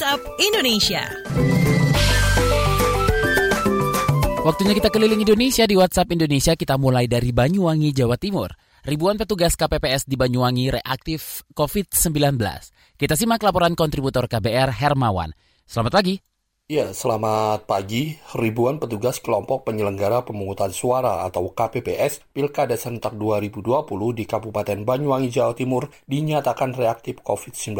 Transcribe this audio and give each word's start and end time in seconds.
WhatsApp 0.00 0.24
Indonesia. 0.40 1.04
Waktunya 4.40 4.72
kita 4.72 4.88
keliling 4.88 5.20
Indonesia 5.28 5.68
di 5.68 5.76
WhatsApp 5.76 6.08
Indonesia. 6.16 6.56
Kita 6.56 6.80
mulai 6.80 7.04
dari 7.04 7.36
Banyuwangi, 7.36 7.92
Jawa 7.92 8.16
Timur. 8.16 8.48
Ribuan 8.88 9.20
petugas 9.20 9.60
KPPS 9.60 10.08
di 10.08 10.16
Banyuwangi 10.16 10.72
reaktif 10.80 11.44
COVID-19. 11.52 12.16
Kita 12.96 13.12
simak 13.12 13.44
laporan 13.44 13.76
kontributor 13.76 14.24
KBR 14.24 14.72
Hermawan. 14.72 15.36
Selamat 15.68 15.92
pagi. 15.92 16.29
Ya, 16.70 16.94
selamat 16.94 17.66
pagi. 17.66 18.22
Ribuan 18.30 18.78
petugas 18.78 19.18
kelompok 19.18 19.66
penyelenggara 19.66 20.22
pemungutan 20.22 20.70
suara 20.70 21.26
atau 21.26 21.50
KPPS 21.50 22.22
Pilkada 22.30 22.78
Serentak 22.78 23.18
2020 23.18 23.90
di 24.14 24.22
Kabupaten 24.22 24.86
Banyuwangi, 24.86 25.34
Jawa 25.34 25.58
Timur 25.58 25.90
dinyatakan 26.06 26.78
reaktif 26.78 27.26
COVID-19. 27.26 27.74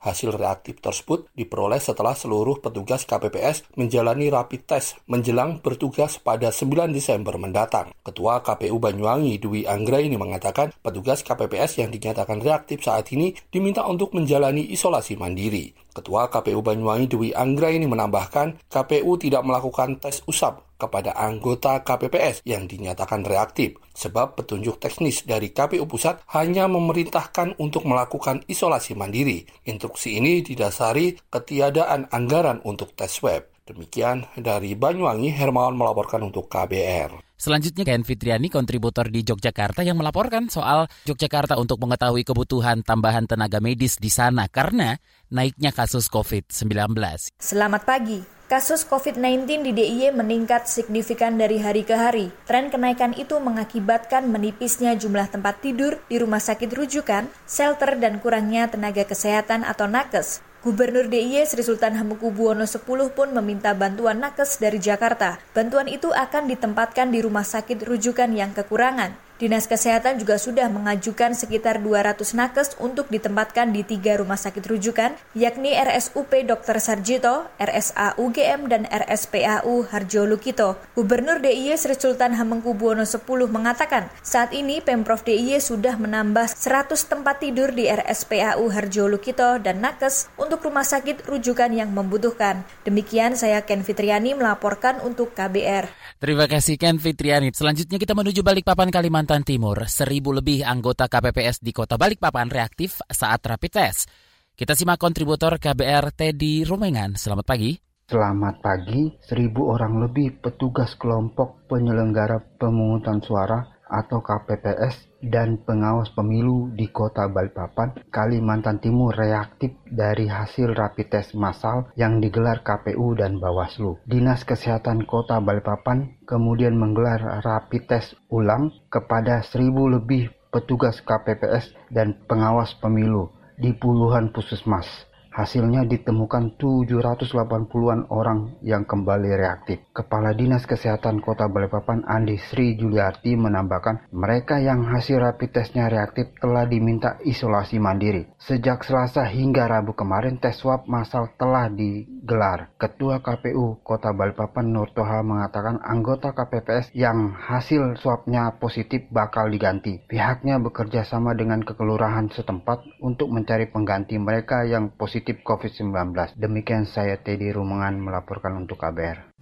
Hasil 0.00 0.40
reaktif 0.40 0.80
tersebut 0.80 1.28
diperoleh 1.36 1.76
setelah 1.76 2.16
seluruh 2.16 2.64
petugas 2.64 3.04
KPPS 3.04 3.76
menjalani 3.76 4.32
rapid 4.32 4.72
test 4.72 4.96
menjelang 5.04 5.60
bertugas 5.60 6.16
pada 6.16 6.48
9 6.48 6.96
Desember 6.96 7.36
mendatang. 7.36 7.92
Ketua 8.00 8.40
KPU 8.40 8.80
Banyuwangi 8.80 9.36
Dwi 9.36 9.68
Anggra 9.68 10.00
ini 10.00 10.16
mengatakan 10.16 10.72
petugas 10.80 11.20
KPPS 11.20 11.76
yang 11.76 11.92
dinyatakan 11.92 12.40
reaktif 12.40 12.88
saat 12.88 13.04
ini 13.12 13.36
diminta 13.52 13.84
untuk 13.84 14.16
menjalani 14.16 14.64
isolasi 14.72 15.12
mandiri. 15.20 15.83
Ketua 15.94 16.26
KPU 16.26 16.58
Banyuwangi 16.58 17.06
Dwi 17.06 17.28
Anggra 17.30 17.70
ini 17.70 17.86
menambahkan 17.86 18.66
KPU 18.66 19.14
tidak 19.14 19.46
melakukan 19.46 20.02
tes 20.02 20.26
usap 20.26 20.74
kepada 20.74 21.14
anggota 21.14 21.86
KPPS 21.86 22.42
yang 22.42 22.66
dinyatakan 22.66 23.22
reaktif, 23.22 23.78
sebab 23.94 24.34
petunjuk 24.34 24.82
teknis 24.82 25.22
dari 25.22 25.54
KPU 25.54 25.86
Pusat 25.86 26.26
hanya 26.34 26.66
memerintahkan 26.66 27.62
untuk 27.62 27.86
melakukan 27.86 28.42
isolasi 28.50 28.98
mandiri. 28.98 29.46
Instruksi 29.70 30.18
ini 30.18 30.42
didasari 30.42 31.14
ketiadaan 31.30 32.10
anggaran 32.10 32.58
untuk 32.66 32.98
tes 32.98 33.14
swab. 33.14 33.46
Demikian 33.64 34.28
dari 34.36 34.76
Banyuwangi, 34.76 35.32
Hermawan 35.32 35.78
melaporkan 35.78 36.20
untuk 36.20 36.52
KBR. 36.52 37.33
Selanjutnya 37.44 37.84
Ken 37.84 38.00
Fitriani, 38.00 38.48
kontributor 38.48 39.12
di 39.12 39.20
Yogyakarta 39.20 39.84
yang 39.84 40.00
melaporkan 40.00 40.48
soal 40.48 40.88
Yogyakarta 41.04 41.60
untuk 41.60 41.76
mengetahui 41.76 42.24
kebutuhan 42.24 42.80
tambahan 42.80 43.28
tenaga 43.28 43.60
medis 43.60 44.00
di 44.00 44.08
sana 44.08 44.48
karena 44.48 44.96
naiknya 45.28 45.68
kasus 45.76 46.08
COVID-19. 46.08 46.96
Selamat 47.36 47.84
pagi. 47.84 48.24
Kasus 48.48 48.88
COVID-19 48.88 49.60
di 49.60 49.76
DIY 49.76 50.16
meningkat 50.16 50.72
signifikan 50.72 51.36
dari 51.36 51.60
hari 51.60 51.84
ke 51.84 51.92
hari. 51.92 52.32
Tren 52.48 52.72
kenaikan 52.72 53.12
itu 53.12 53.36
mengakibatkan 53.36 54.24
menipisnya 54.24 54.96
jumlah 54.96 55.28
tempat 55.28 55.60
tidur 55.60 56.00
di 56.08 56.16
rumah 56.16 56.40
sakit 56.40 56.72
rujukan, 56.72 57.28
shelter, 57.44 58.00
dan 58.00 58.24
kurangnya 58.24 58.72
tenaga 58.72 59.04
kesehatan 59.04 59.68
atau 59.68 59.84
nakes. 59.84 60.40
Gubernur 60.64 61.12
DIY 61.12 61.44
Sri 61.44 61.60
Sultan 61.60 61.92
Hamengkubuwono 61.92 62.64
X 62.64 62.80
pun 62.88 63.28
meminta 63.36 63.76
bantuan 63.76 64.16
nakes 64.16 64.56
dari 64.56 64.80
Jakarta. 64.80 65.36
Bantuan 65.52 65.84
itu 65.92 66.08
akan 66.08 66.48
ditempatkan 66.48 67.12
di 67.12 67.20
rumah 67.20 67.44
sakit 67.44 67.84
rujukan 67.84 68.32
yang 68.32 68.56
kekurangan. 68.56 69.12
Dinas 69.44 69.68
Kesehatan 69.68 70.16
juga 70.16 70.40
sudah 70.40 70.72
mengajukan 70.72 71.36
sekitar 71.36 71.84
200 71.84 72.16
nakes 72.32 72.80
untuk 72.80 73.12
ditempatkan 73.12 73.76
di 73.76 73.84
tiga 73.84 74.16
rumah 74.16 74.40
sakit 74.40 74.64
rujukan, 74.64 75.12
yakni 75.36 75.76
RSUP 75.76 76.48
Dr. 76.48 76.80
Sarjito, 76.80 77.44
RSA 77.60 78.16
UGM, 78.16 78.72
dan 78.72 78.88
RSPAU 78.88 79.84
Harjo 79.92 80.24
Lukito. 80.24 80.80
Gubernur 80.96 81.44
DIY 81.44 81.76
Sri 81.76 81.92
Sultan 81.92 82.32
Hamengkubuwono 82.40 83.04
X 83.04 83.20
mengatakan, 83.52 84.08
saat 84.24 84.56
ini 84.56 84.80
Pemprov 84.80 85.20
DIY 85.20 85.60
sudah 85.60 86.00
menambah 86.00 86.48
100 86.48 86.96
tempat 87.04 87.44
tidur 87.44 87.68
di 87.76 87.84
RSPAU 87.84 88.64
Harjo 88.72 89.12
Lukito 89.12 89.60
dan 89.60 89.84
nakes 89.84 90.32
untuk 90.40 90.64
rumah 90.64 90.88
sakit 90.88 91.28
rujukan 91.28 91.68
yang 91.68 91.92
membutuhkan. 91.92 92.64
Demikian 92.88 93.36
saya 93.36 93.60
Ken 93.60 93.84
Fitriani 93.84 94.32
melaporkan 94.32 95.04
untuk 95.04 95.36
KBR. 95.36 96.16
Terima 96.16 96.48
kasih 96.48 96.80
Ken 96.80 96.96
Fitriani. 96.96 97.52
Selanjutnya 97.52 98.00
kita 98.00 98.16
menuju 98.16 98.40
Balikpapan, 98.40 98.88
Kalimantan 98.88 99.33
Kalimantan 99.34 99.50
Timur, 99.50 99.78
seribu 99.90 100.30
lebih 100.30 100.62
anggota 100.62 101.10
KPPS 101.10 101.58
di 101.58 101.74
kota 101.74 101.98
Balikpapan 101.98 102.46
reaktif 102.46 103.02
saat 103.10 103.42
rapid 103.42 103.72
test. 103.74 104.06
Kita 104.54 104.78
simak 104.78 104.94
kontributor 104.94 105.58
KBR 105.58 106.14
Teddy 106.14 106.62
Rumengan. 106.62 107.18
Selamat 107.18 107.42
pagi. 107.42 107.74
Selamat 108.06 108.62
pagi, 108.62 109.10
seribu 109.26 109.74
orang 109.74 110.06
lebih 110.06 110.38
petugas 110.38 110.94
kelompok 110.94 111.66
penyelenggara 111.66 112.38
pemungutan 112.62 113.18
suara 113.26 113.73
atau 113.88 114.20
KPPS 114.24 115.14
dan 115.24 115.60
pengawas 115.60 116.12
pemilu 116.12 116.72
di 116.72 116.88
kota 116.92 117.28
Balikpapan, 117.28 117.96
Kalimantan 118.12 118.80
Timur 118.80 119.16
reaktif 119.16 119.72
dari 119.88 120.28
hasil 120.28 120.76
rapid 120.76 121.06
test 121.08 121.32
massal 121.32 121.88
yang 121.96 122.20
digelar 122.20 122.60
KPU 122.60 123.16
dan 123.16 123.40
Bawaslu. 123.40 124.00
Dinas 124.04 124.44
Kesehatan 124.44 125.08
Kota 125.08 125.40
Balikpapan 125.40 126.20
kemudian 126.28 126.76
menggelar 126.76 127.40
rapid 127.40 127.88
test 127.88 128.16
ulang 128.28 128.72
kepada 128.92 129.40
seribu 129.44 129.88
lebih 129.88 130.28
petugas 130.52 131.02
KPPS 131.02 131.74
dan 131.90 132.14
pengawas 132.28 132.76
pemilu 132.78 133.32
di 133.58 133.74
puluhan 133.74 134.30
puskesmas. 134.30 134.86
Hasilnya 135.34 135.82
ditemukan 135.82 136.54
780-an 136.62 138.06
orang 138.14 138.54
yang 138.62 138.86
kembali 138.86 139.34
reaktif. 139.34 139.82
Kepala 139.90 140.30
Dinas 140.30 140.62
Kesehatan 140.62 141.18
Kota 141.18 141.50
Balikpapan 141.50 142.06
Andi 142.06 142.38
Sri 142.38 142.78
Juliarti 142.78 143.34
menambahkan 143.34 144.14
mereka 144.14 144.62
yang 144.62 144.86
hasil 144.86 145.18
rapid 145.18 145.50
testnya 145.50 145.90
reaktif 145.90 146.30
telah 146.38 146.70
diminta 146.70 147.18
isolasi 147.26 147.82
mandiri. 147.82 148.30
Sejak 148.38 148.86
Selasa 148.86 149.26
hingga 149.26 149.66
Rabu 149.66 149.98
kemarin 149.98 150.38
tes 150.38 150.54
swab 150.54 150.86
massal 150.86 151.34
telah 151.34 151.66
digelar. 151.66 152.70
Ketua 152.78 153.18
KPU 153.18 153.82
Kota 153.82 154.14
Balikpapan 154.14 154.70
Nur 154.70 154.94
Toha 154.94 155.18
mengatakan 155.26 155.82
anggota 155.82 156.30
KPPS 156.30 156.94
yang 156.94 157.34
hasil 157.34 157.98
swabnya 157.98 158.54
positif 158.62 159.10
bakal 159.10 159.50
diganti. 159.50 159.98
Pihaknya 160.06 160.62
bekerja 160.62 161.02
sama 161.02 161.34
dengan 161.34 161.58
kekelurahan 161.66 162.30
setempat 162.30 163.02
untuk 163.02 163.34
mencari 163.34 163.66
pengganti 163.66 164.14
mereka 164.14 164.62
yang 164.62 164.94
positif 164.94 165.23
positif 165.24 165.40
COVID-19. 165.40 166.36
Demikian 166.36 166.84
saya 166.84 167.16
Teddy 167.16 167.48
Rumengan 167.48 167.96
melaporkan 167.96 168.60
untuk 168.60 168.76
KBR. 168.76 169.40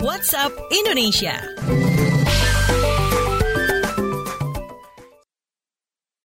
WhatsApp 0.00 0.56
Indonesia. 0.72 1.36